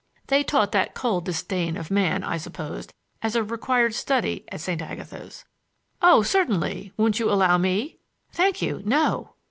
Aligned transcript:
They 0.29 0.43
taught 0.43 0.71
that 0.71 0.95
cold 0.95 1.25
disdain 1.25 1.77
of 1.77 1.91
man, 1.91 2.23
I 2.23 2.37
supposed, 2.37 2.91
as 3.21 3.35
a 3.35 3.43
required 3.43 3.93
study 3.93 4.43
at 4.47 4.59
St. 4.59 4.81
Agatha's. 4.81 5.45
"Oh, 6.01 6.23
certainly! 6.23 6.91
Won't 6.97 7.19
you 7.19 7.29
allow 7.31 7.59
me?" 7.59 7.99
"Thank 8.31 8.63
you, 8.63 8.81
no!" 8.83 9.35